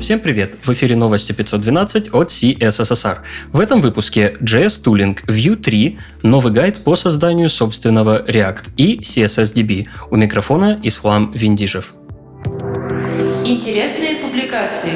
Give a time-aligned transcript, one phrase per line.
[0.00, 0.56] Всем привет!
[0.62, 3.18] В эфире новости 512 от CSSR.
[3.50, 9.86] В этом выпуске JS Tooling, Vue 3, новый гайд по созданию собственного React и CSSDB.
[10.10, 11.94] У микрофона Ислам Виндижев.
[13.44, 14.90] Интересные публикации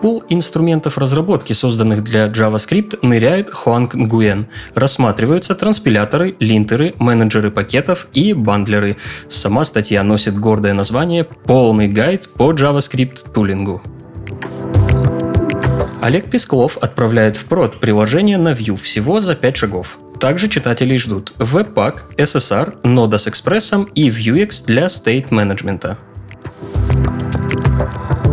[0.00, 4.46] пул инструментов разработки, созданных для JavaScript, ныряет Хуанг Нгуен.
[4.74, 8.96] Рассматриваются транспиляторы, линтеры, менеджеры пакетов и бандлеры.
[9.28, 13.82] Сама статья носит гордое название «Полный гайд по JavaScript тулингу».
[16.00, 19.98] Олег Песклов отправляет в прод приложение на Vue всего за 5 шагов.
[20.20, 25.98] Также читателей ждут Webpack, SSR, Node с Express и Vuex для state менеджмента.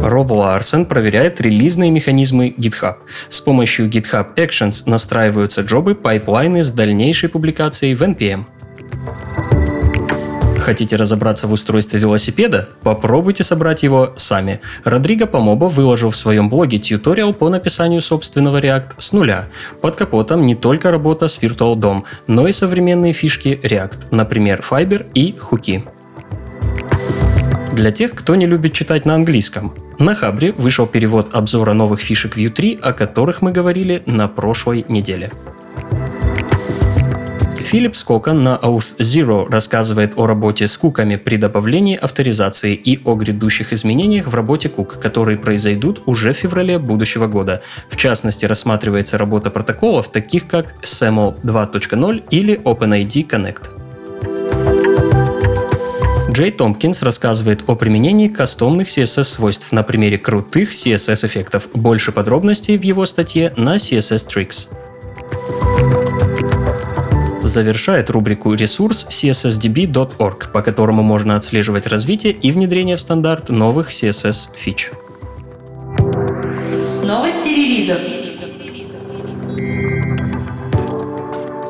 [0.04, 2.98] Роб Ларсен проверяет релизные механизмы GitHub.
[3.30, 8.44] С помощью GitHub Actions настраиваются джобы, пайплайны с дальнейшей публикацией в NPM.
[10.60, 12.68] Хотите разобраться в устройстве велосипеда?
[12.84, 14.60] Попробуйте собрать его сами.
[14.84, 19.48] Родриго Помоба выложил в своем блоге тьюториал по написанию собственного React с нуля.
[19.82, 25.06] Под капотом не только работа с Virtual DOM, но и современные фишки React, например, Fiber
[25.14, 25.84] и хуки.
[27.73, 32.38] Для тех, кто не любит читать на английском, на Хабре вышел перевод обзора новых фишек
[32.38, 35.31] Vue 3, о которых мы говорили на прошлой неделе.
[37.73, 43.16] Филипп Скокон на Auth Zero рассказывает о работе с куками при добавлении авторизации и о
[43.16, 47.61] грядущих изменениях в работе кук, которые произойдут уже в феврале будущего года.
[47.89, 53.83] В частности, рассматривается работа протоколов, таких как SAML 2.0 или OpenID Connect.
[56.34, 61.67] Джей Томпкинс рассказывает о применении кастомных CSS-свойств на примере крутых CSS-эффектов.
[61.76, 64.67] Больше подробностей в его статье на CSS Tricks.
[67.44, 74.89] Завершает рубрику ресурс cssdb.org, по которому можно отслеживать развитие и внедрение в стандарт новых CSS-фич.
[77.04, 78.23] Новости релизов.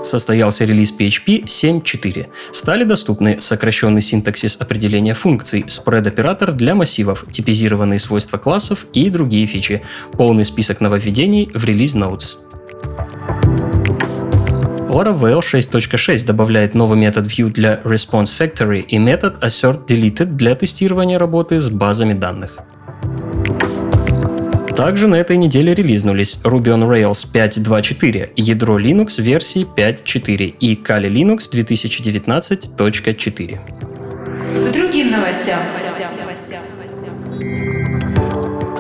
[0.04, 2.28] Состоялся релиз PHP 7.4.
[2.52, 9.82] Стали доступны сокращенный синтаксис определения функций, спред-оператор для массивов, типизированные свойства классов и другие фичи.
[10.12, 12.36] Полный список нововведений в релиз Notes.
[14.94, 21.60] Laravel 6.6 добавляет новый метод view для Response Factory и метод assert_deleted для тестирования работы
[21.60, 22.60] с базами данных.
[24.76, 31.10] Также на этой неделе релизнулись Ruby on Rails 5.2.4, ядро Linux версии 5.4 и Kali
[31.10, 33.60] Linux 2019.4.
[34.54, 35.60] К другим новостям.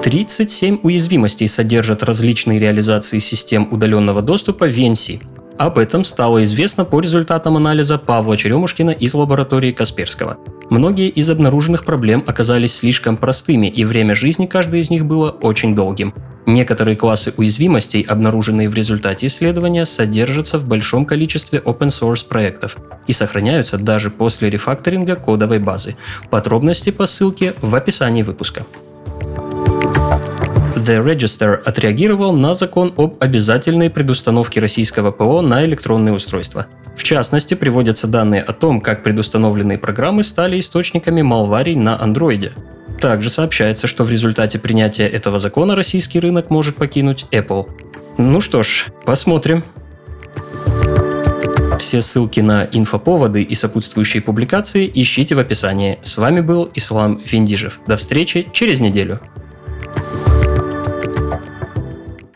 [0.03, 5.21] 37 уязвимостей содержат различные реализации систем удаленного доступа VNC.
[5.57, 10.37] Об этом стало известно по результатам анализа Павла Черемушкина из лаборатории Касперского.
[10.71, 15.75] Многие из обнаруженных проблем оказались слишком простыми, и время жизни каждой из них было очень
[15.75, 16.13] долгим.
[16.47, 22.75] Некоторые классы уязвимостей, обнаруженные в результате исследования, содержатся в большом количестве open source проектов
[23.05, 25.95] и сохраняются даже после рефакторинга кодовой базы.
[26.31, 28.65] Подробности по ссылке в описании выпуска.
[30.83, 36.65] The Register отреагировал на закон об обязательной предустановке российского ПО на электронные устройства.
[36.97, 42.51] В частности, приводятся данные о том, как предустановленные программы стали источниками малварий на андроиде.
[42.99, 47.65] Также сообщается, что в результате принятия этого закона российский рынок может покинуть Apple.
[48.17, 49.63] Ну что ж, посмотрим.
[51.79, 55.99] Все ссылки на инфоповоды и сопутствующие публикации ищите в описании.
[56.01, 57.79] С вами был Ислам Виндижев.
[57.87, 59.21] До встречи через неделю.